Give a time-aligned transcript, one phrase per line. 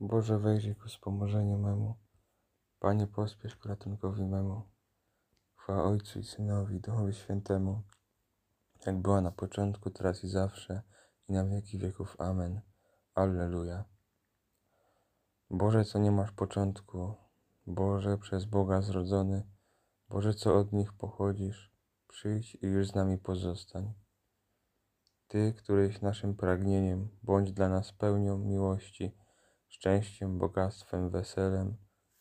[0.00, 1.96] Boże, wejrzyj ku wspomożeniu memu.
[2.78, 4.62] Panie, pospiesz ku ratunkowi memu.
[5.54, 7.82] Chwała Ojcu i Synowi, Duchowi Świętemu,
[8.86, 10.82] jak była na początku, teraz i zawsze,
[11.28, 12.16] i na wieki wieków.
[12.20, 12.60] Amen.
[13.14, 13.84] Alleluja.
[15.50, 17.14] Boże, co nie masz początku,
[17.66, 19.46] Boże, przez Boga zrodzony,
[20.08, 21.72] Boże, co od nich pochodzisz,
[22.08, 23.94] przyjdź i już z nami pozostań.
[25.28, 29.16] Ty, któryś naszym pragnieniem, bądź dla nas pełnią miłości,
[29.68, 31.76] szczęściem, bogactwem, weselem,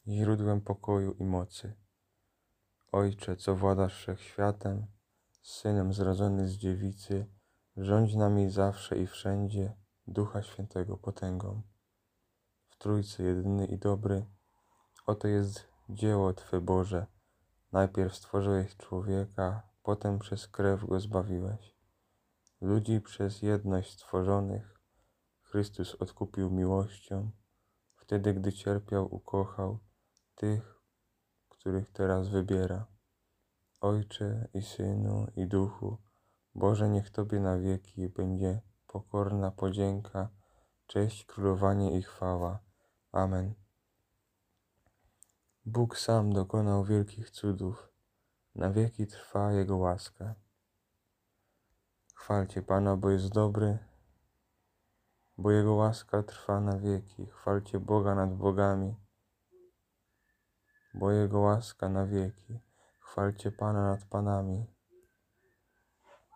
[0.07, 1.73] źródłem pokoju i mocy.
[2.91, 4.87] Ojcze, co władasz wszechświatem,
[5.41, 7.27] Synem zrodzony z dziewicy,
[7.77, 11.61] rządź nami zawsze i wszędzie, Ducha Świętego potęgą.
[12.67, 14.25] W Trójcy jedyny i dobry,
[15.05, 17.05] oto jest dzieło Twe Boże.
[17.71, 21.77] Najpierw stworzyłeś człowieka, potem przez krew go zbawiłeś.
[22.61, 24.76] Ludzi przez jedność stworzonych
[25.49, 27.31] Chrystus odkupił miłością,
[27.95, 29.79] wtedy gdy cierpiał, ukochał
[30.35, 30.81] tych,
[31.49, 32.87] których teraz wybiera.
[33.81, 35.97] Ojcze i Synu i Duchu,
[36.55, 40.29] Boże, niech Tobie na wieki będzie pokorna podzięka,
[40.87, 42.59] cześć, królowanie i chwała.
[43.11, 43.53] Amen.
[45.65, 47.89] Bóg sam dokonał wielkich cudów,
[48.55, 50.35] na wieki trwa Jego łaska.
[52.15, 53.79] Chwalcie Pana, bo jest dobry,
[55.37, 57.25] bo Jego łaska trwa na wieki.
[57.25, 58.95] Chwalcie Boga nad bogami,
[60.93, 62.59] bo Jego łaska na wieki.
[62.99, 64.65] Chwalcie Pana nad panami,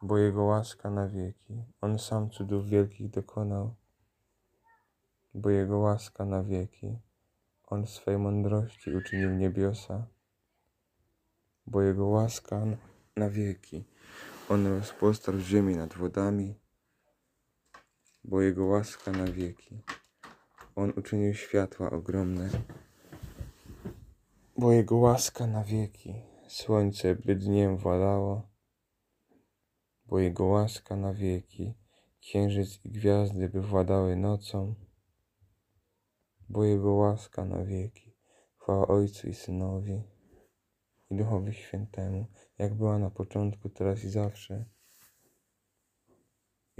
[0.01, 1.63] bo Jego łaska na wieki.
[1.81, 3.75] On sam cudów wielkich dokonał,
[5.33, 6.99] bo Jego łaska na wieki.
[7.67, 10.07] On swej mądrości uczynił niebiosa,
[11.65, 12.61] bo Jego łaska
[13.15, 13.85] na wieki.
[14.49, 16.60] On rozpostarł ziemi nad wodami,
[18.23, 19.83] bo Jego łaska na wieki.
[20.75, 22.49] On uczynił światła ogromne,
[24.57, 26.13] bo Jego łaska na wieki.
[26.47, 28.49] Słońce by dniem władało,
[30.05, 31.73] bo Jego łaska na wieki.
[32.19, 34.75] Księżyc i gwiazdy by władały nocą,
[36.49, 38.15] bo Jego łaska na wieki.
[38.57, 40.03] Chwała Ojcu i Synowi
[41.09, 42.25] i Duchowi Świętemu,
[42.57, 44.65] jak była na początku, teraz i zawsze,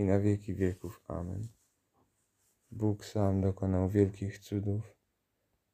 [0.02, 1.02] i na wieki wieków.
[1.08, 1.48] Amen.
[2.72, 4.96] Bóg sam dokonał wielkich cudów,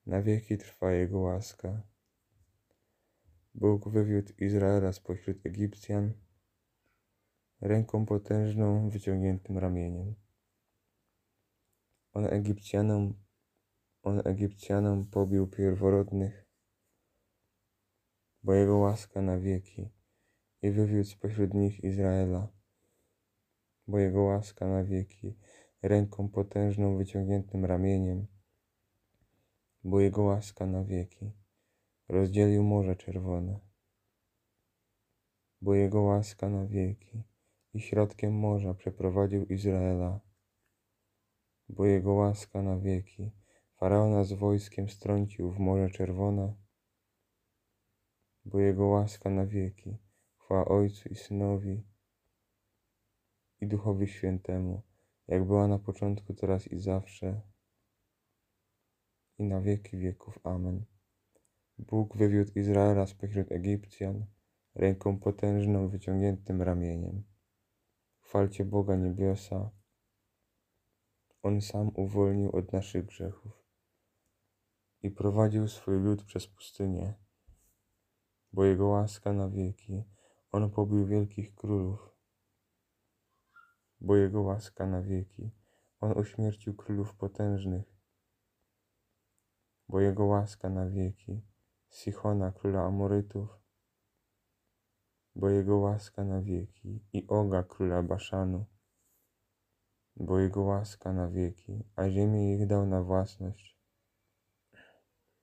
[0.06, 1.82] na wieki trwa Jego łaska.
[3.56, 6.14] Bóg wywiódł Izraela spośród Egipcjan
[7.62, 10.16] ręką potężną, wyciągniętym ramieniem.
[12.14, 13.14] On Egipcjanom,
[14.04, 16.46] on Egipcjanom pobił pierworodnych,
[18.44, 19.90] bo Jego łaska na wieki
[20.62, 22.57] i wywiódł spośród nich Izraela,
[23.88, 25.36] bo Jego łaska na wieki,
[25.82, 28.28] ręką potężną, wyciągniętym ramieniem,
[29.84, 31.32] bo Jego łaska na wieki
[32.10, 33.60] rozdzielił Morze Czerwone,
[35.62, 37.24] bo Jego łaska na wieki
[37.74, 40.20] i środkiem morza przeprowadził Izraela,
[41.70, 43.32] bo Jego łaska na wieki
[43.76, 46.56] Faraona z wojskiem strącił w Morze Czerwone,
[48.46, 49.98] bo Jego łaska na wieki
[50.38, 51.87] chwała Ojcu i Synowi
[53.62, 54.82] i Duchowi Świętemu,
[55.28, 57.42] jak była na początku, teraz i zawsze,
[59.38, 60.40] i na wieki wieków.
[60.44, 60.86] Amen.
[61.78, 64.26] Bóg wywiódł Izraela spośród Egipcjan
[64.76, 67.24] ręką potężną, wyciągniętym ramieniem.
[68.20, 69.72] Chwalcie Boga niebiosa.
[71.44, 73.68] On sam uwolnił od naszych grzechów
[75.02, 77.14] i prowadził swój lud przez pustynię,
[78.54, 80.04] bo Jego łaska na wieki.
[80.52, 82.17] On pobił wielkich królów,
[84.02, 85.52] bo Jego łaska na wieki.
[86.00, 87.86] On uśmiercił królów potężnych,
[89.90, 91.42] bo Jego łaska na wieki.
[91.90, 93.50] Sichona, króla Amorytów,
[95.36, 98.66] bo Jego łaska na wieki, i Oga, króla Baszanu,
[100.16, 103.80] bo Jego łaska na wieki, a ziemię ich dał na własność,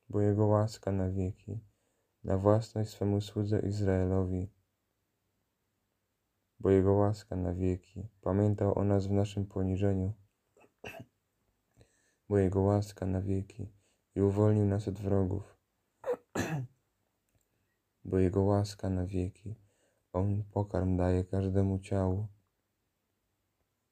[0.09, 1.61] bo Jego łaska na wieki,
[2.25, 4.53] na własność swemu słudze Izraelowi,
[6.61, 10.13] bo Jego łaska na wieki, pamiętał o nas w naszym poniżeniu,
[12.29, 13.73] bo Jego łaska na wieki
[14.15, 15.55] i uwolnił nas od wrogów
[18.05, 19.55] bo Jego łaska na wieki.
[20.13, 22.29] On pokarm daje każdemu ciału,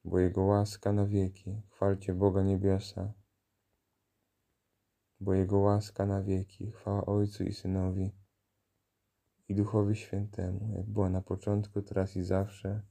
[0.05, 1.63] bo Jego łaska na wieki.
[1.71, 3.13] Chwalcie Boga niebiosa,
[5.21, 6.71] bo Jego łaska na wieki.
[6.71, 8.22] Chwała Ojcu i Synowi
[9.53, 12.83] i Duchowi Świętemu, jak była na początku, teraz i zawsze,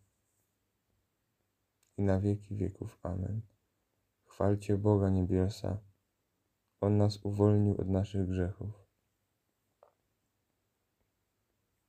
[1.97, 2.99] i na wieki wieków.
[3.03, 3.41] Amen.
[4.25, 5.79] Chwalcie Boga niebiosa,
[6.81, 8.87] On nas uwolnił od naszych grzechów.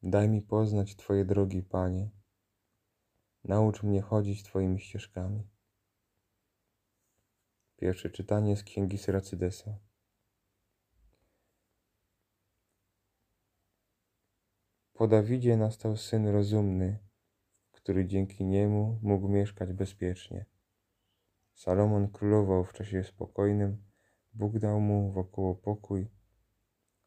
[0.02, 2.10] Daj mi poznać Twoje drogi, Panie.
[3.44, 5.48] Naucz mnie chodzić Twoimi ścieżkami.
[7.76, 9.78] Pierwsze czytanie z Księgi Syracydesa.
[15.02, 16.98] Po Dawidzie nastał syn rozumny,
[17.72, 20.46] który dzięki niemu mógł mieszkać bezpiecznie.
[21.54, 23.82] Salomon królował w czasie spokojnym,
[24.34, 26.10] Bóg dał mu wokoło pokój,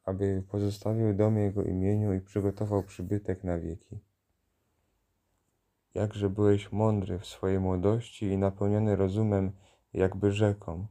[0.04, 4.00] aby pozostawił dom jego imieniu i przygotował przybytek na wieki.
[5.94, 9.52] Jakże byłeś mądry w swojej młodości i napełniony rozumem,
[9.94, 10.88] jakby rzeką.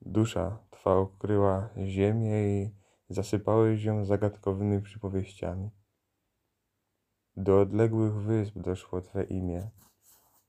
[0.00, 2.81] Dusza twa okryła ziemię i
[3.12, 5.70] zasypałeś ją zagadkowymi przypowieściami.
[7.36, 9.70] Do odległych wysp doszło Twe imię.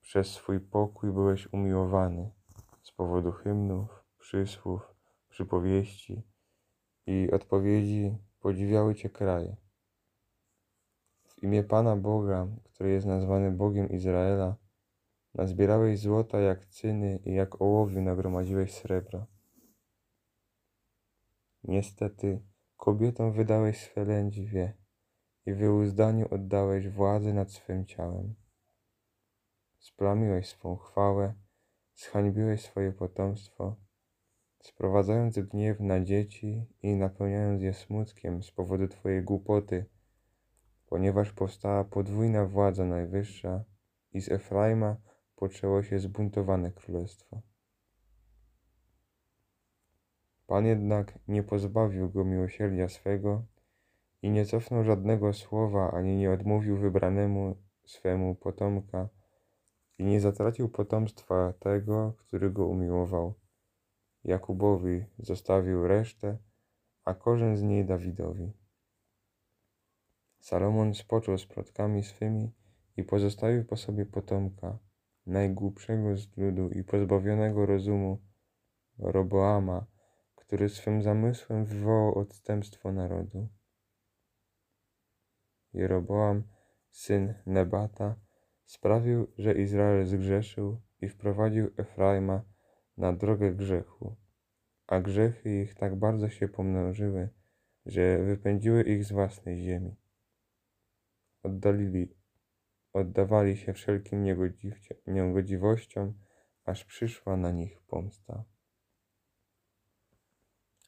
[0.02, 2.32] Przez swój pokój byłeś umiłowany
[2.82, 4.96] z powodu hymnów, przysłów,
[5.30, 6.24] przypowieści
[7.08, 9.56] i odpowiedzi podziwiały Cię kraje.
[11.26, 14.56] W imię Pana Boga, który jest nazwany Bogiem Izraela,
[15.34, 19.26] nazbierałeś złota jak cyny i jak ołowiu nagromadziłeś srebra.
[21.64, 22.42] Niestety,
[22.84, 24.74] kobietom wydałeś swe lędźwie
[25.46, 28.36] i wyuzdaniu oddałeś władzę nad swym ciałem.
[29.80, 31.34] Splamiłeś swą chwałę,
[31.96, 33.76] zhańbiłeś swoje potomstwo,
[34.60, 39.86] sprowadzając gniew na dzieci i napełniając je smutkiem z powodu Twojej głupoty,
[40.86, 43.64] ponieważ powstała podwójna władza najwyższa
[44.12, 44.98] i z Efraima
[45.36, 47.42] poczęło się zbuntowane królestwo.
[50.48, 53.46] Pan jednak nie pozbawił go miłosierdzia swego
[54.22, 57.56] i nie cofnął żadnego słowa, ani nie odmówił wybranemu
[57.86, 59.10] swemu potomka
[60.00, 63.34] i nie zatracił potomstwa tego, który go umiłował.
[64.24, 66.38] Jakubowi zostawił resztę,
[67.06, 68.54] a korzeń z niej Dawidowi.
[70.40, 72.52] Salomon spoczął z plotkami swymi
[72.98, 74.78] i pozostawił po sobie potomka,
[75.26, 78.18] najgłupszego z ludu i pozbawionego rozumu,
[79.00, 79.86] Roboama,
[80.54, 83.48] który swym zamysłem wywołał odstępstwo narodu.
[85.74, 86.44] Jeroboam,
[86.92, 88.16] syn Nebata,
[88.66, 92.44] sprawił, że Izrael zgrzeszył i wprowadził Efraima
[92.98, 94.16] na drogę grzechu,
[94.88, 97.30] a grzechy ich tak bardzo się pomnożyły,
[97.86, 99.96] że wypędziły ich z własnej ziemi.
[101.44, 102.16] Oddalili,
[102.94, 104.24] oddawali się wszelkim
[105.08, 106.14] niegodziwościom,
[106.66, 108.53] aż przyszła na nich pomsta.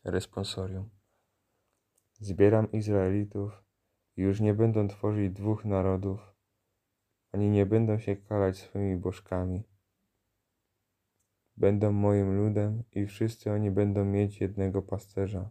[0.06, 0.90] Responsorium.
[2.20, 3.64] Zbieram Izraelitów,
[4.18, 6.36] już nie będą tworzyć dwóch narodów,
[7.32, 9.64] ani nie będą się kalać swymi bożkami.
[11.58, 15.50] Będą moim ludem i wszyscy oni będą mieć jednego pasterza.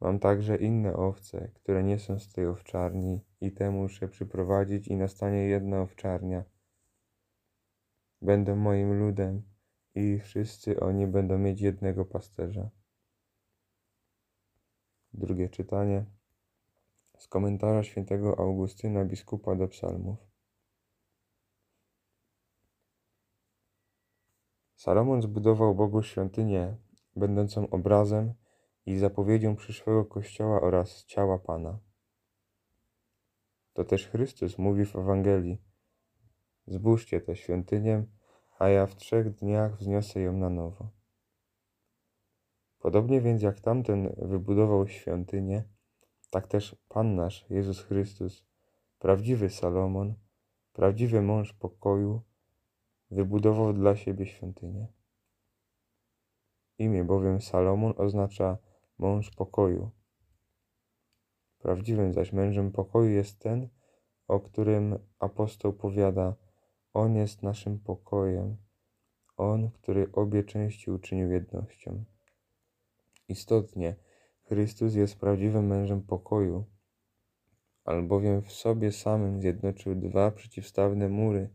[0.00, 4.96] Mam także inne owce, które nie są z tej owczarni i te muszę przyprowadzić i
[4.96, 6.44] nastanie jedna owczarnia.
[8.22, 9.51] Będą moim ludem
[9.94, 12.70] i wszyscy oni będą mieć jednego pasterza.
[15.12, 16.04] Drugie czytanie
[17.18, 20.18] z komentarza świętego Augustyna biskupa do psalmów.
[24.74, 26.76] Salomon zbudował Bogu świątynię,
[27.16, 28.34] będącą obrazem
[28.86, 31.78] i zapowiedzią przyszłego Kościoła oraz ciała Pana.
[33.72, 35.62] To też Chrystus mówi w Ewangelii:
[36.66, 38.04] Zbóżcie tę świątynię,
[38.62, 40.88] a ja w trzech dniach wzniosę ją na nowo.
[42.78, 45.64] Podobnie więc jak tamten wybudował świątynię,
[46.30, 48.44] tak też Pan nasz, Jezus Chrystus,
[48.98, 50.14] prawdziwy Salomon,
[50.72, 52.22] prawdziwy mąż pokoju,
[53.10, 54.86] wybudował dla siebie świątynię.
[56.78, 58.58] Imię bowiem Salomon oznacza
[58.98, 59.90] mąż pokoju.
[61.58, 63.68] Prawdziwym zaś mężem pokoju jest ten,
[64.28, 66.34] o którym apostoł powiada:
[66.94, 68.56] On jest naszym pokojem,
[69.36, 72.04] on, który obie części uczynił jednością.
[73.28, 73.96] Istotnie,
[74.42, 76.64] Chrystus jest prawdziwym mężem pokoju,
[77.84, 81.50] albowiem w sobie samym zjednoczył dwa przeciwstawne mury,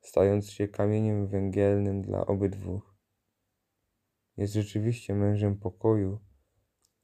[0.00, 2.82] stając się kamieniem węgielnym dla obydwu.
[4.36, 6.18] Jest rzeczywiście mężem pokoju,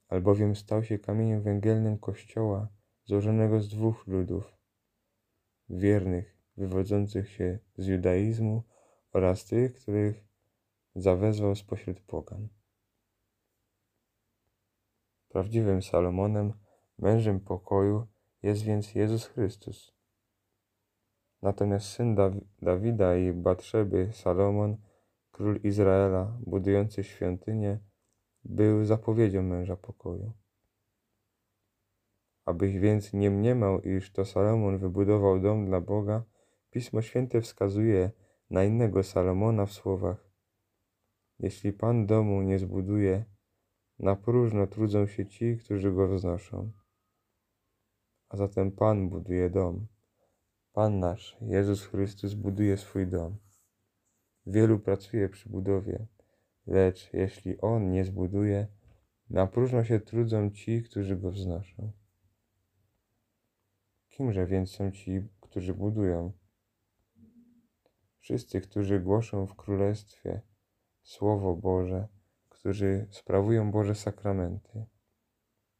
[0.07, 2.69] albowiem stał się kamieniem węgielnym Kościoła,
[3.05, 4.57] złożonego z dwóch ludów,
[5.69, 8.63] wiernych, wywodzących się z judaizmu
[9.13, 10.23] oraz tych, których
[10.95, 12.47] zawezwał spośród pogan.
[15.29, 16.53] Prawdziwym Salomonem,
[16.97, 18.07] mężem pokoju
[18.43, 19.93] jest więc Jezus Chrystus.
[21.41, 22.15] Natomiast syn
[22.61, 24.77] Dawida i Batrzeby, Salomon,
[25.31, 27.79] król Izraela, budujący świątynię,
[28.43, 30.33] był zapowiedzią męża pokoju.
[32.45, 36.23] Abyś więc nie mniemał, iż to Salomon wybudował dom dla Boga,
[36.71, 38.11] Pismo Święte wskazuje
[38.49, 40.29] na innego Salomona w słowach:
[41.39, 43.25] Jeśli Pan domu nie zbuduje,
[43.99, 46.71] na próżno trudzą się ci, którzy go wznoszą.
[48.29, 49.87] A zatem Pan buduje dom.
[50.73, 53.37] Pan nasz, Jezus Chrystus, buduje swój dom.
[54.45, 56.07] Wielu pracuje przy budowie,
[56.67, 58.67] lecz jeśli On nie zbuduje,
[59.29, 61.91] na próżno się trudzą ci, którzy go wznoszą.
[64.09, 66.31] Kimże więc są ci, którzy budują?
[68.19, 70.41] Wszyscy, którzy głoszą w Królestwie
[71.03, 72.07] Słowo Boże,
[72.49, 74.85] którzy sprawują Boże sakramenty.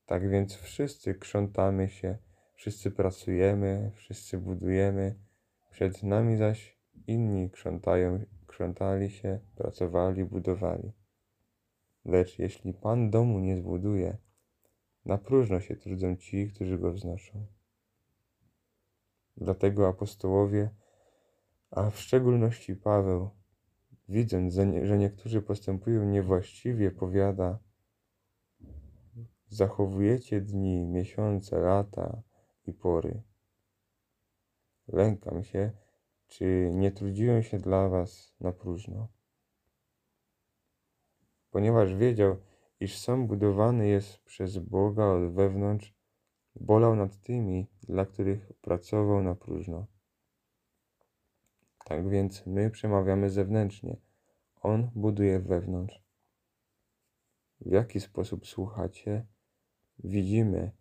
[0.05, 2.17] Tak więc wszyscy krzątamy się,
[2.55, 5.15] wszyscy pracujemy, wszyscy budujemy,
[5.71, 10.91] przed nami zaś inni krzątają, krzątali się, pracowali, budowali.
[12.05, 14.17] Lecz jeśli Pan domu nie zbuduje,
[15.05, 17.45] na próżno się trudzą ci, którzy go wznoszą.
[19.37, 20.69] Dlatego apostołowie,
[21.71, 23.29] a w szczególności Paweł,
[24.09, 27.59] widząc, że niektórzy postępują niewłaściwie, powiada:
[29.47, 32.21] Zachowujecie dni, miesiące, lata
[32.65, 33.21] i pory.
[34.87, 35.71] Lękam się,
[36.27, 39.07] czy nie trudziłem się dla was na próżno.
[41.51, 42.37] Ponieważ wiedział,
[42.79, 45.93] iż sam budowany jest przez Boga od wewnątrz,
[46.55, 49.87] bolał nad tymi, dla których pracował na próżno.
[51.89, 53.97] Tak więc my przemawiamy zewnętrznie,
[54.61, 56.03] On buduje wewnątrz.
[57.61, 59.25] W jaki sposób słuchacie?
[60.03, 60.71] Widzimy,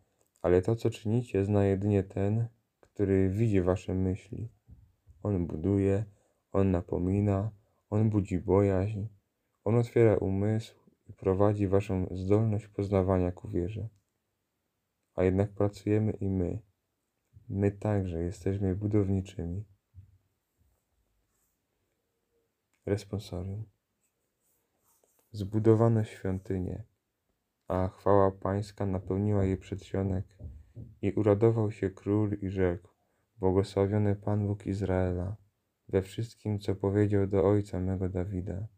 [0.42, 2.48] ale to, co czynicie, zna jedynie ten,
[2.80, 4.48] który widzi wasze myśli.
[5.22, 6.04] On buduje,
[6.52, 7.50] On napomina,
[7.90, 9.06] On budzi bojaźń,
[9.64, 10.74] On otwiera umysł
[11.06, 13.88] i prowadzi waszą zdolność poznawania ku wierze.
[15.14, 16.58] A jednak pracujemy i my.
[17.48, 19.64] My także jesteśmy budowniczymi.
[22.88, 23.64] Responsorium.
[25.32, 26.84] Zbudowano świątynię,
[27.68, 30.38] a chwała pańska napełniła jej przedsionek
[31.02, 32.88] i uradował się król i rzekł,
[33.38, 35.36] błogosławiony Pan Bóg Izraela,
[35.88, 38.68] we wszystkim, co powiedział do ojca mego Dawida.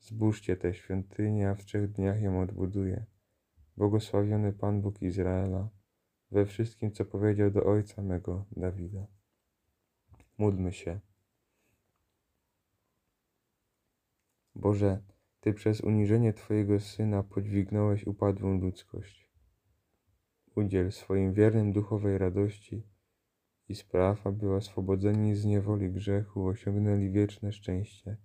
[0.00, 3.06] Zbóżcie tę świątynię, a w trzech dniach ją odbuduję.
[3.76, 5.68] Błogosławiony Pan Bóg Izraela,
[6.30, 9.06] we wszystkim, co powiedział do ojca mego Dawida.
[10.38, 11.00] Módlmy się.
[14.56, 15.02] Boże,
[15.40, 19.30] Ty przez uniżenie Twojego Syna podźwignąłeś upadłą ludzkość.
[20.56, 22.82] Udziel swoim wiernym duchowej radości
[23.68, 28.16] i spraw, aby oswobodzeni z niewoli grzechu osiągnęli wieczne szczęście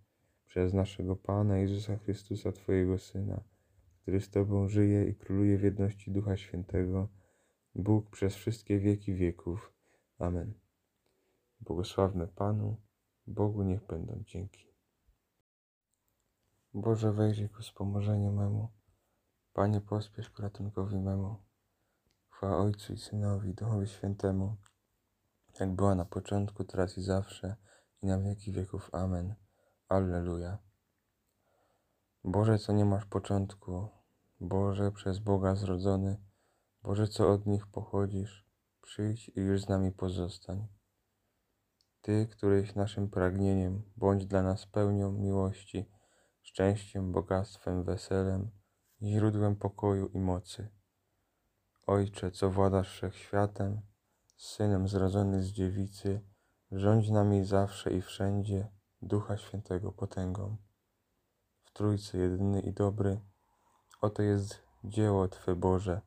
[0.47, 3.43] przez naszego Pana Jezusa Chrystusa, Twojego Syna,
[4.01, 7.07] który z Tobą żyje i króluje w jedności Ducha Świętego,
[7.75, 9.73] Bóg przez wszystkie wieki wieków.
[10.19, 10.53] Amen.
[11.61, 12.77] Błogosławmy Panu,
[13.27, 14.68] Bogu niech będą dzięki.
[16.73, 18.69] Boże, wejrzyj ku wspomożeniu memu.
[19.53, 21.35] Panie, pospiesz ku ratunkowi memu.
[22.29, 24.57] Chwała Ojcu i Synowi, Duchowi Świętemu,
[25.59, 27.55] jak była na początku, teraz i zawsze,
[28.01, 28.89] i na wieki wieków.
[28.93, 29.35] Amen.
[29.87, 30.57] Alleluja.
[32.23, 33.87] Boże, co nie masz początku,
[34.39, 36.17] Boże, przez Boga zrodzony,
[36.83, 38.45] Boże, co od nich pochodzisz,
[38.81, 40.67] przyjdź i już z nami pozostań.
[42.01, 45.98] Ty, któryś naszym pragnieniem, bądź dla nas pełnią miłości,
[46.49, 48.51] szczęściem, bogactwem, weselem,
[49.01, 50.69] źródłem pokoju i mocy.
[51.87, 53.81] Ojcze, co władasz wszechświatem,
[54.37, 56.21] Synem zrodzony z dziewicy,
[56.71, 60.57] rządź nami zawsze i wszędzie, Ducha Świętego potęgą.
[61.63, 63.21] W Trójcy jedyny i dobry,
[64.01, 66.01] oto jest dzieło Twe Boże.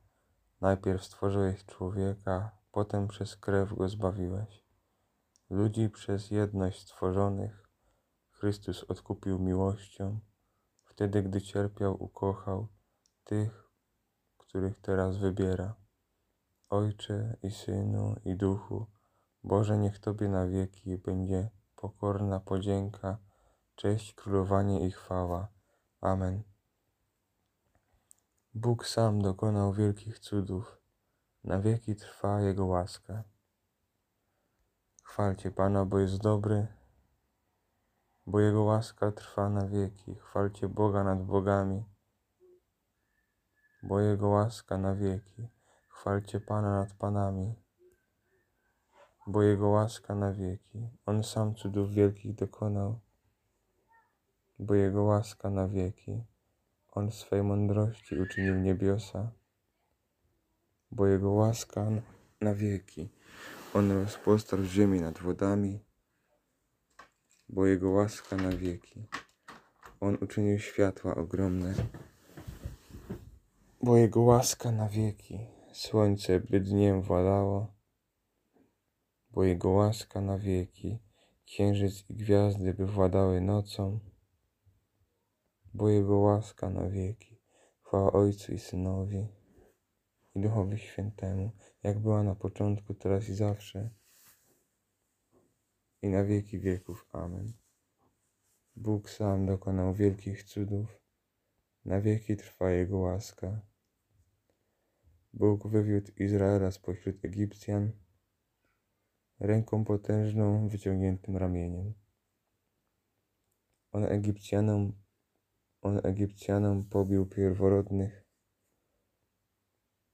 [0.61, 4.63] Najpierw stworzyłeś człowieka, potem przez krew go zbawiłeś.
[5.49, 7.69] Ludzi przez jedność stworzonych
[8.31, 10.19] Chrystus odkupił miłością
[10.93, 12.67] Wtedy, gdy cierpiał, ukochał
[13.23, 13.69] tych,
[14.37, 15.75] których teraz wybiera.
[16.69, 18.85] Ojcze i Synu i Duchu,
[19.43, 23.17] Boże, niech Tobie na wieki będzie pokorna podzięka,
[23.75, 25.47] cześć, królowanie i chwała.
[26.01, 26.43] Amen.
[28.53, 30.81] Bóg sam dokonał wielkich cudów,
[31.43, 33.23] na wieki trwa Jego łaska.
[35.03, 36.67] Chwalcie Pana, bo jest dobry,
[38.25, 40.15] bo Jego łaska trwa na wieki.
[40.15, 41.83] Chwalcie Boga nad bogami,
[43.83, 45.47] bo Jego łaska na wieki.
[45.89, 47.55] Chwalcie Pana nad panami,
[49.27, 50.89] bo Jego łaska na wieki.
[51.05, 52.99] On sam cudów wielkich dokonał.
[54.59, 56.23] bo Jego łaska na wieki.
[56.91, 59.31] On swej mądrości uczynił niebiosa,
[60.91, 61.87] bo Jego łaska
[62.41, 63.09] na wieki.
[63.73, 65.79] On rozpostarł ziemię nad wodami,
[67.49, 69.07] bo Jego łaska na wieki.
[69.99, 71.73] On uczynił światła ogromne,
[73.83, 75.39] bo Jego łaska na wieki.
[75.73, 77.73] Słońce by dniem władało,
[79.31, 80.99] bo Jego łaska na wieki.
[81.45, 83.99] Księżyc i gwiazdy by władały nocą,
[85.73, 87.41] bo Jego łaska na wieki.
[87.81, 89.27] Chwała Ojcu i Synowi
[90.35, 91.51] i Duchowi Świętemu,
[91.83, 93.89] jak była na początku, teraz i zawsze,
[96.03, 97.07] i na wieki wieków.
[97.11, 97.53] Amen.
[98.75, 101.01] Bóg sam dokonał wielkich cudów,
[101.85, 103.61] na wieki trwa Jego łaska.
[105.33, 107.91] Bóg wywiódł Izraela spośród Egipcjan
[109.39, 111.93] ręką potężną, wyciągniętym ramieniem.
[113.91, 114.93] On Egipcjanom,
[115.81, 118.25] on Egipcjanom pobił pierworodnych,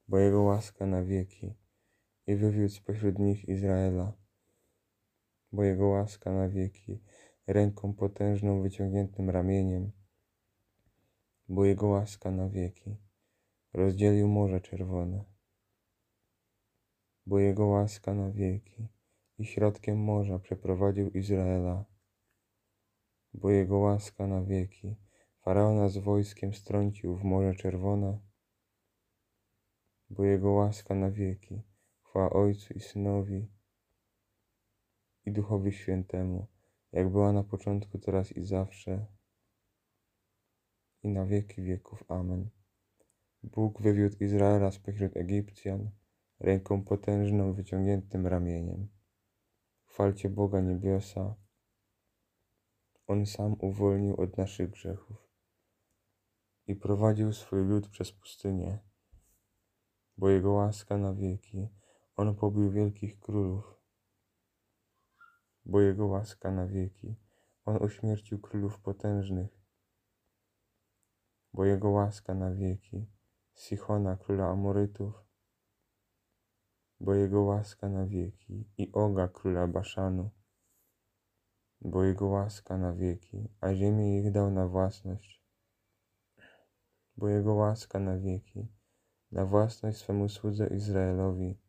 [0.07, 1.53] bo Jego łaska na wieki
[2.27, 4.18] i wywiódł spośród nich Izraela,
[5.51, 7.01] bo Jego łaska na wieki,
[7.47, 9.91] ręką potężną, wyciągniętym ramieniem,
[11.47, 12.97] bo Jego łaska na wieki
[13.73, 15.23] rozdzielił Morze Czerwone,
[17.25, 18.87] bo Jego łaska na wieki
[19.37, 21.85] i środkiem morza przeprowadził Izraela,
[23.33, 24.95] bo Jego łaska na wieki
[25.41, 28.19] Faraona z wojskiem strącił w Morze Czerwone,
[30.09, 31.61] bo Jego łaska na wieki
[32.03, 33.58] chwała Ojcu i Synowi
[35.25, 36.47] i Duchowi Świętemu,
[36.91, 39.05] jak była na początku, teraz i zawsze,
[41.03, 42.03] i na wieki wieków.
[42.07, 42.49] Amen.
[43.43, 45.91] Bóg wywiódł Izraela spośród Egipcjan
[46.39, 48.89] ręką potężną, wyciągniętym ramieniem.
[49.85, 51.35] Chwalcie Boga niebiosa.
[53.07, 55.29] On sam uwolnił od naszych grzechów
[56.67, 58.79] i prowadził swój lud przez pustynię,
[60.17, 61.69] bo Jego łaska na wieki.
[62.15, 63.78] On pobił wielkich królów,
[65.65, 67.15] bo Jego łaska na wieki.
[67.65, 69.59] On uśmiercił królów potężnych,
[71.53, 73.07] bo Jego łaska na wieki.
[73.55, 75.13] Sichona, króla Amorytów,
[76.99, 80.29] bo Jego łaska na wieki, i Oga, króla Baszanu,
[81.81, 85.43] bo Jego łaska na wieki, a ziemię ich dał na własność,
[87.17, 88.67] bo Jego łaska na wieki,
[89.31, 91.59] na własność swemu słudze Izraelowi,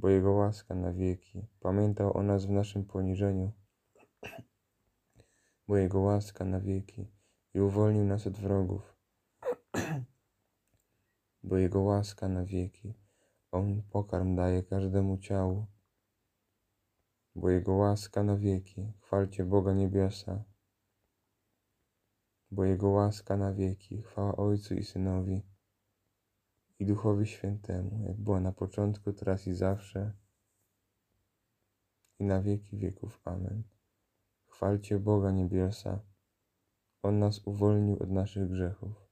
[0.00, 3.52] bo Jego łaska na wieki, pamiętał o nas w naszym poniżeniu,
[5.68, 7.08] bo Jego łaska na wieki
[7.54, 8.96] i uwolnił nas od wrogów,
[11.42, 12.94] bo Jego łaska na wieki,
[13.52, 15.66] On pokarm daje każdemu ciału,
[17.34, 20.44] bo Jego łaska na wieki, chwalcie Boga niebiosa,
[22.50, 25.49] bo Jego łaska na wieki, chwała Ojcu i Synowi
[26.80, 30.12] i Duchowi Świętemu, jak była na początku, teraz i zawsze,
[32.18, 33.20] i na wieki wieków.
[33.24, 33.62] Amen.
[34.46, 36.00] Chwalcie Boga niebiosa,
[37.02, 39.08] On nas uwolnił od naszych grzechów.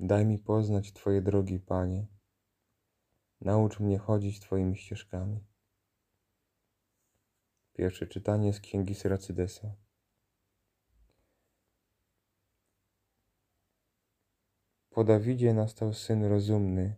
[0.00, 2.06] Daj mi poznać Twoje drogi, Panie.
[3.40, 5.44] Naucz mnie chodzić Twoimi ścieżkami.
[7.72, 9.85] Pierwsze czytanie z Księgi Syracydesa.
[14.96, 16.94] Po Dawidzie nastał syn rozumny,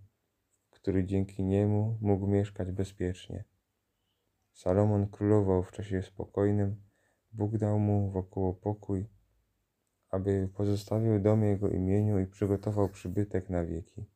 [0.70, 3.44] który dzięki niemu mógł mieszkać bezpiecznie.
[4.52, 6.82] Salomon królował w czasie spokojnym,
[7.32, 9.08] Bóg dał mu wokoło pokój,
[10.10, 14.06] aby pozostawił dom jego imieniu i przygotował przybytek na wieki.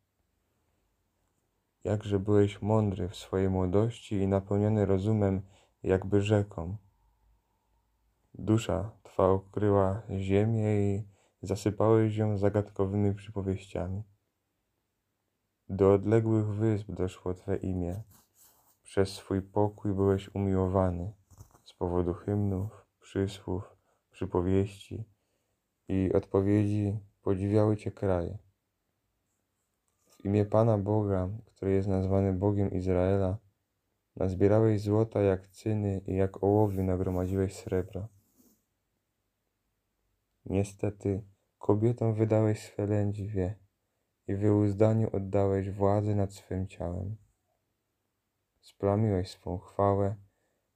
[1.84, 5.42] Jakże byłeś mądry w swojej młodości i napełniony rozumem,
[5.82, 6.76] jakby rzeką.
[8.34, 11.12] Dusza twa okryła ziemię i
[11.42, 14.02] zasypałeś ją zagadkowymi przypowieściami.
[15.68, 18.02] Do odległych wysp doszło Twe imię.
[18.82, 21.12] Przez swój pokój byłeś umiłowany
[21.64, 23.76] z powodu hymnów, przysłów,
[24.10, 25.04] przypowieści
[25.88, 28.38] i odpowiedzi podziwiały Cię kraje.
[30.06, 33.38] W imię Pana Boga, który jest nazwany Bogiem Izraela,
[34.16, 38.08] nazbierałeś złota jak cyny i jak ołowiu nagromadziłeś srebra.
[40.44, 41.22] Niestety,
[41.62, 43.54] kobietom wydałeś swe lędźwie
[44.28, 47.16] i wyuzdaniu oddałeś władzę nad swym ciałem.
[48.60, 50.16] Splamiłeś swą chwałę,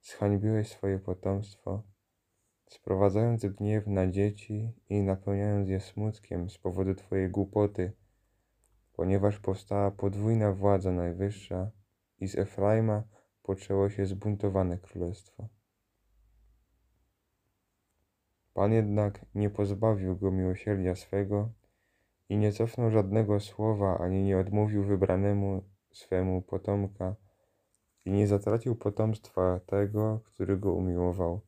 [0.01, 1.83] zhańbiłeś swoje potomstwo,
[2.69, 7.93] sprowadzając gniew na dzieci i napełniając je smutkiem z powodu Twojej głupoty,
[8.93, 11.71] ponieważ powstała podwójna władza najwyższa
[12.19, 13.03] i z Efraima
[13.43, 15.56] poczęło się zbuntowane królestwo.
[18.57, 21.49] Pan jednak nie pozbawił go miłosierdzia swego
[22.29, 27.15] i nie cofnął żadnego słowa, ani nie odmówił wybranemu swemu potomka
[28.05, 31.41] i nie zatracił potomstwa tego, który go umiłował.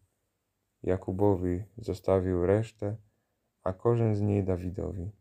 [0.83, 2.95] Jakubowi zostawił resztę,
[3.63, 5.11] a korzeń z niej Dawidowi.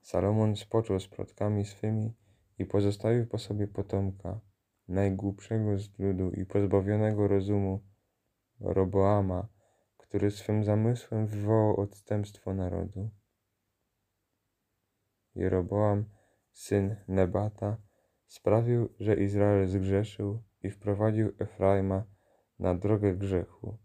[0.00, 2.14] Salomon spoczął z przodkami swymi
[2.58, 4.40] i pozostawił po sobie potomka,
[4.88, 7.80] najgłupszego z ludu i pozbawionego rozumu,
[8.60, 9.51] Roboama,
[10.12, 13.10] który swym zamysłem wywołał odstępstwo narodu.
[15.34, 16.04] Jeroboam,
[16.52, 17.76] syn Nebata,
[18.26, 22.04] sprawił, że Izrael zgrzeszył i wprowadził Efraima
[22.58, 23.78] na drogę grzechu,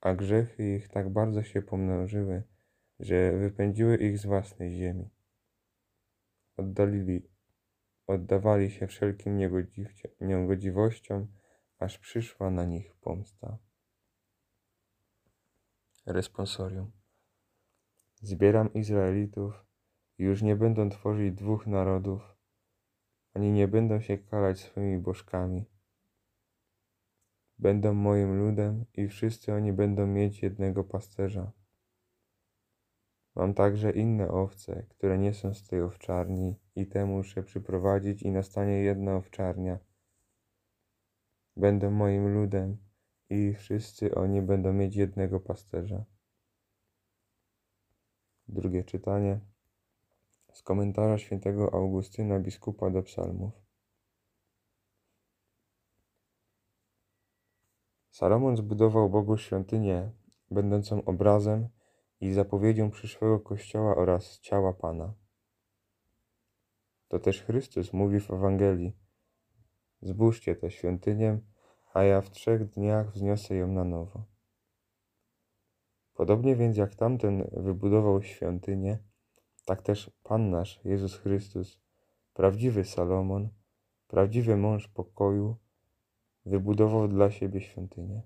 [0.00, 2.42] a grzechy ich tak bardzo się pomnożyły,
[3.00, 5.10] że wypędziły ich z własnej ziemi.
[6.56, 7.30] Oddalili,
[8.06, 9.38] oddawali się wszelkim
[10.20, 11.28] niegodziwościom,
[11.78, 13.63] aż przyszła na nich pomsta.
[16.06, 16.90] Responsorium.
[18.22, 19.64] Zbieram Izraelitów
[20.18, 22.36] i już nie będą tworzyć dwóch narodów,
[23.34, 25.64] ani nie będą się kalać swoimi bożkami.
[27.58, 31.52] Będą moim ludem i wszyscy oni będą mieć jednego pasterza.
[33.34, 38.30] Mam także inne owce, które nie są z tej owczarni i te muszę przyprowadzić i
[38.30, 39.78] nastanie jedna owczarnia.
[41.56, 42.83] Będą moim ludem
[43.34, 46.04] i wszyscy oni będą mieć jednego pasterza.
[48.48, 49.40] Drugie czytanie
[50.52, 53.52] z komentarza świętego Augustyna biskupa do psalmów.
[58.10, 60.10] Salomon zbudował Bogu świątynię,
[60.50, 61.68] będącą obrazem
[62.20, 65.14] i zapowiedzią przyszłego Kościoła oraz ciała Pana.
[67.08, 68.96] To też Chrystus mówi w Ewangelii:
[70.02, 71.38] Zbóżcie tę świątynię,
[71.94, 74.24] a ja w trzech dniach wzniosę ją na nowo.
[76.14, 78.98] Podobnie więc jak tamten wybudował świątynię,
[79.66, 81.80] tak też Pan nasz Jezus Chrystus,
[82.32, 83.48] prawdziwy Salomon,
[84.06, 85.56] prawdziwy mąż pokoju,
[86.46, 88.22] wybudował dla siebie świątynię.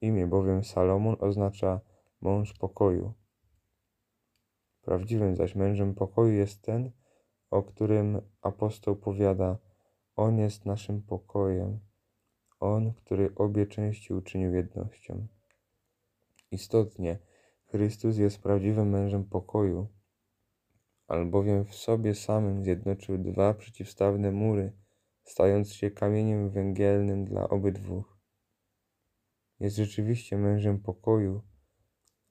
[0.00, 1.80] Imię bowiem Salomon oznacza
[2.20, 3.14] mąż pokoju.
[4.80, 6.90] Prawdziwym zaś mężem pokoju jest ten,
[7.50, 9.58] o którym apostoł powiada:
[10.16, 11.80] On jest naszym pokojem,
[12.60, 15.26] on, który obie części uczynił jednością.
[16.50, 17.18] Istotnie,
[17.66, 19.88] Chrystus jest prawdziwym mężem pokoju,
[21.06, 24.72] albowiem w sobie samym zjednoczył dwa przeciwstawne mury,
[25.24, 28.18] stając się kamieniem węgielnym dla obydwóch.
[29.60, 31.42] Jest rzeczywiście mężem pokoju,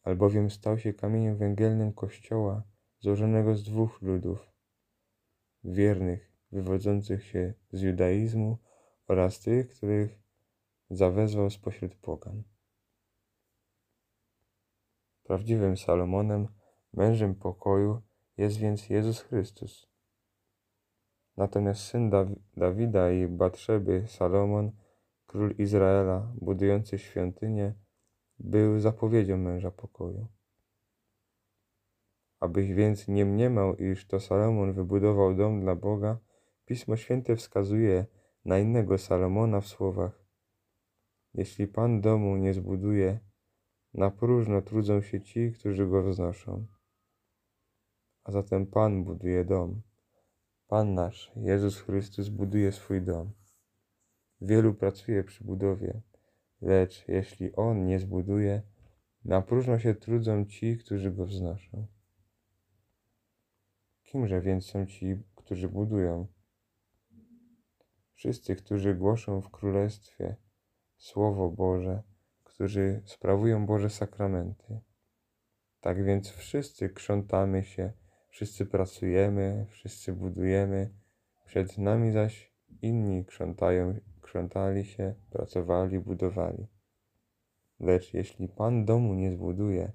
[0.03, 2.63] albowiem stał się kamieniem węgielnym Kościoła,
[2.99, 4.51] złożonego z dwóch ludów,
[5.63, 8.57] wiernych, wywodzących się z judaizmu
[9.07, 10.19] oraz tych, których
[10.89, 12.43] zawezwał spośród pogan.
[15.23, 16.47] Prawdziwym Salomonem,
[16.93, 18.01] mężem pokoju
[18.37, 19.91] jest więc Jezus Chrystus.
[21.37, 22.11] Natomiast syn
[22.57, 24.71] Dawida i Batrzeby, Salomon,
[25.25, 27.73] król Izraela, budujący świątynię,
[28.39, 30.27] był zapowiedzią męża pokoju.
[32.39, 36.17] Abyś więc nie mniemał, iż to Salomon wybudował dom dla Boga,
[36.71, 38.05] Pismo Święte wskazuje
[38.45, 40.25] na innego Salomona w słowach:
[41.33, 43.19] Jeśli Pan domu nie zbuduje,
[43.93, 46.65] na próżno trudzą się ci, którzy go wznoszą.
[48.23, 49.81] A zatem Pan buduje dom.
[50.67, 53.31] Pan nasz, Jezus Chrystus, buduje swój dom.
[54.41, 56.01] Wielu pracuje przy budowie,
[56.61, 58.61] lecz jeśli On nie zbuduje,
[59.25, 61.87] na próżno się trudzą ci, którzy go wznoszą.
[64.03, 66.27] Kimże więc są ci, którzy budują?
[68.21, 70.35] Wszyscy, którzy głoszą w Królestwie
[70.97, 72.03] Słowo Boże,
[72.43, 74.79] którzy sprawują Boże sakramenty.
[75.79, 77.93] Tak więc wszyscy krzątamy się,
[78.29, 80.89] wszyscy pracujemy, wszyscy budujemy,
[81.45, 86.67] przed nami zaś inni krzątają, krzątali się, pracowali, budowali.
[87.79, 89.91] Lecz jeśli Pan domu nie zbuduje,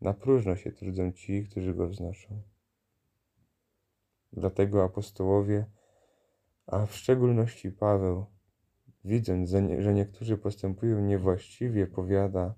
[0.00, 2.42] na próżno się trudzą ci, którzy go wznoszą.
[4.32, 5.66] Dlatego apostołowie,
[6.72, 8.26] a w szczególności Paweł,
[9.04, 12.54] widząc, że niektórzy postępują niewłaściwie, powiada: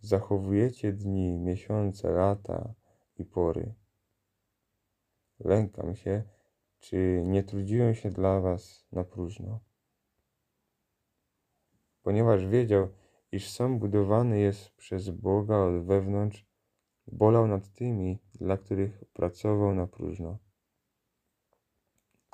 [0.00, 2.74] Zachowujecie dni, miesiące, lata
[3.16, 3.74] i pory.
[5.40, 6.22] Lękam się,
[6.78, 9.60] czy nie trudziłem się dla was na próżno.
[12.02, 12.88] Ponieważ wiedział,
[13.32, 16.46] iż sam budowany jest przez Boga od wewnątrz,
[17.06, 20.38] bolał nad tymi, dla których pracował na próżno.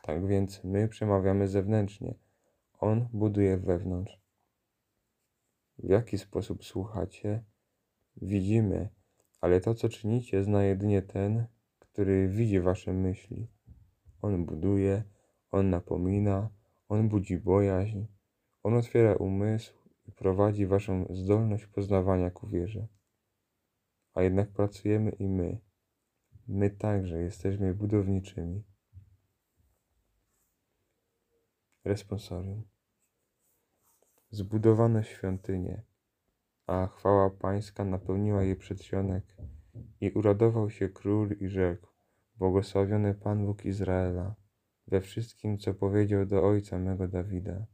[0.07, 2.15] Tak więc my przemawiamy zewnętrznie,
[2.79, 4.21] On buduje wewnątrz.
[5.79, 7.45] w jaki sposób słuchacie,
[8.17, 8.89] widzimy,
[9.41, 11.47] ale to, co czynicie, zna jedynie ten,
[11.79, 13.49] który widzi wasze myśli.
[14.23, 15.05] On buduje,
[15.51, 16.51] on napomina,
[16.89, 18.05] on budzi bojaźń,
[18.63, 19.75] on otwiera umysł
[20.07, 22.87] i prowadzi waszą zdolność poznawania ku wierze.
[24.15, 25.61] A jednak pracujemy i my.
[26.49, 28.74] My także jesteśmy budowniczymi.
[31.85, 32.63] Responsorium.
[34.31, 35.83] Zbudowano świątynię,
[36.67, 39.37] a chwała pańska napełniła jej przedsionek
[40.01, 41.87] i uradował się król i rzekł,
[42.37, 44.35] błogosławiony Pan Bóg Izraela,
[44.87, 47.67] we wszystkim, co powiedział do ojca mego Dawida.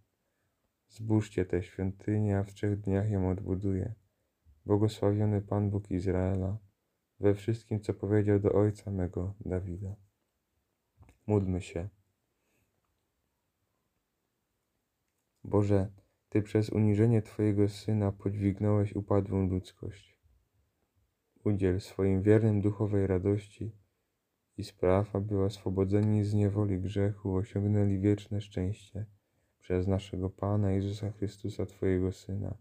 [0.89, 3.95] Zbóżcie tę świątynię, a w trzech dniach ją odbuduję.
[4.67, 6.59] Błogosławiony Pan Bóg Izraela,
[7.21, 9.97] we wszystkim, co powiedział do ojca mego Dawida.
[11.27, 11.89] Módlmy się.
[15.45, 15.91] Boże,
[16.29, 20.19] Ty przez uniżenie Twojego Syna podźwignąłeś upadłą ludzkość.
[21.45, 23.73] Udziel swoim wiernym duchowej radości
[24.57, 29.07] i spraw, aby oswobodzeni z niewoli grzechu osiągnęli wieczne szczęście
[29.59, 32.55] przez naszego Pana Jezusa Chrystusa, Twojego Syna,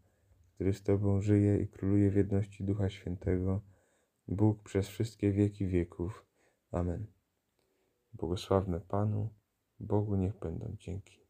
[0.55, 3.61] który z Tobą żyje i króluje w jedności Ducha Świętego,
[4.27, 6.25] Bóg przez wszystkie wieki wieków.
[6.71, 7.07] Amen.
[8.13, 9.29] Błogosławmy Panu,
[9.79, 11.28] Bogu niech będą dzięki.